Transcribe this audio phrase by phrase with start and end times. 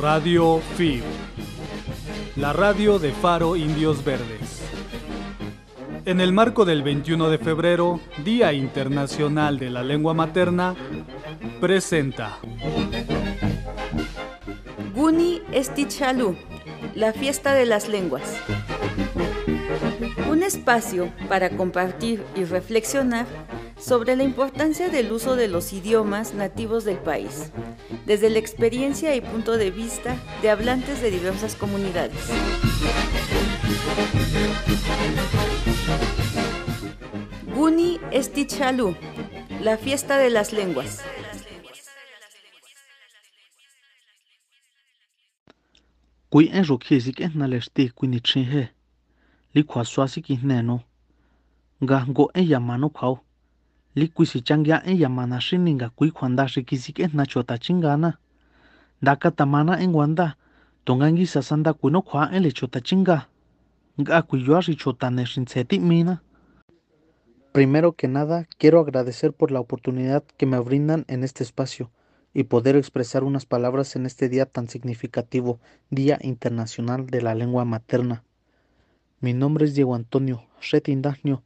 [0.00, 1.02] Radio FIB,
[2.36, 4.62] la radio de Faro Indios Verdes.
[6.04, 10.74] En el marco del 21 de febrero, Día Internacional de la Lengua Materna,
[11.60, 12.38] presenta
[14.94, 16.36] Guni Estichalú,
[16.94, 18.36] la fiesta de las lenguas.
[20.30, 23.26] Un espacio para compartir y reflexionar
[23.78, 27.52] sobre la importancia del uso de los idiomas nativos del país,
[28.06, 32.18] desde la experiencia y punto de vista de hablantes de diversas comunidades.
[37.54, 38.94] Guni Estichalú,
[39.62, 41.02] la fiesta de las lenguas.
[46.28, 48.66] Kui en rukhi zik en naleshti kui ni chinhe.
[49.54, 50.82] Li kwa swasi ki neno.
[51.80, 53.25] Nga ngo en yamano kwao.
[53.96, 57.56] Li kui si changya en yamana shini nga kui kwanda shiki zik en na chota
[57.58, 58.18] chingana.
[59.02, 60.36] Daka tamana en wanda.
[60.84, 63.28] Tongangi sasanda kui no kwa en le chota chinga.
[64.00, 66.20] Nga kui yuashi chota ne shinseti mina.
[67.52, 71.90] Primero que nada, quiero agradecer por la oportunidad que me brindan en este espacio
[72.34, 77.64] y poder expresar unas palabras en este día tan significativo, Día Internacional de la Lengua
[77.64, 78.24] Materna.
[79.20, 81.42] Mi nombre es Diego Antonio Retindagno.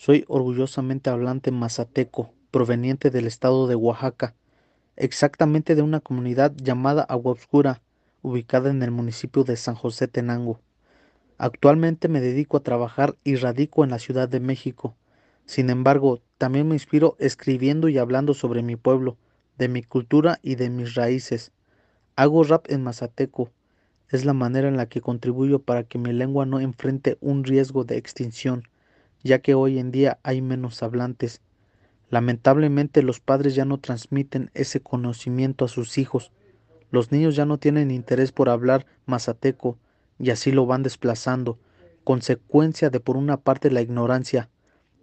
[0.00, 4.36] Soy orgullosamente hablante mazateco, proveniente del estado de Oaxaca,
[4.94, 7.82] exactamente de una comunidad llamada Agua Oscura,
[8.22, 10.60] ubicada en el municipio de San José Tenango.
[11.36, 14.94] Actualmente me dedico a trabajar y radico en la Ciudad de México.
[15.46, 19.16] Sin embargo, también me inspiro escribiendo y hablando sobre mi pueblo,
[19.58, 21.50] de mi cultura y de mis raíces.
[22.14, 23.50] Hago rap en mazateco.
[24.10, 27.82] Es la manera en la que contribuyo para que mi lengua no enfrente un riesgo
[27.82, 28.62] de extinción,
[29.22, 31.40] ya que hoy en día hay menos hablantes.
[32.10, 36.32] Lamentablemente los padres ya no transmiten ese conocimiento a sus hijos.
[36.90, 39.78] Los niños ya no tienen interés por hablar mazateco
[40.18, 41.58] y así lo van desplazando,
[42.04, 44.48] consecuencia de por una parte la ignorancia,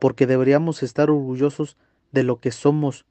[0.00, 1.76] porque deberíamos estar orgullosos
[2.12, 3.04] de lo que somos,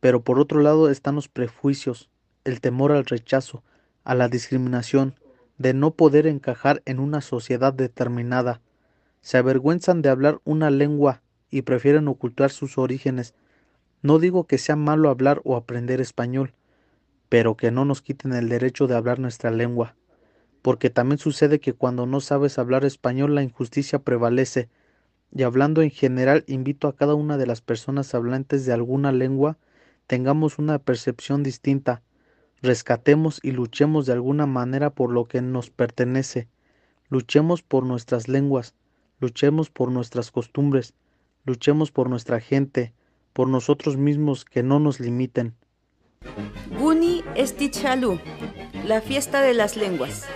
[0.00, 2.08] pero por otro lado están los prejuicios,
[2.44, 3.62] el temor al rechazo,
[4.04, 5.14] a la discriminación,
[5.58, 8.62] de no poder encajar en una sociedad determinada.
[9.20, 13.34] Se avergüenzan de hablar una lengua y prefieren ocultar sus orígenes.
[14.02, 16.54] No digo que sea malo hablar o aprender español,
[17.28, 19.94] pero que no nos quiten el derecho de hablar nuestra lengua,
[20.62, 24.68] porque también sucede que cuando no sabes hablar español la injusticia prevalece,
[25.32, 29.58] y hablando en general invito a cada una de las personas hablantes de alguna lengua
[30.08, 32.02] tengamos una percepción distinta,
[32.62, 36.48] rescatemos y luchemos de alguna manera por lo que nos pertenece,
[37.08, 38.74] luchemos por nuestras lenguas,
[39.20, 40.94] luchemos por nuestras costumbres,
[41.44, 42.92] luchemos por nuestra gente,
[43.32, 45.54] por nosotros mismos que no nos limiten.
[46.78, 48.18] Guni Estichalú,
[48.84, 50.26] la fiesta de las lenguas.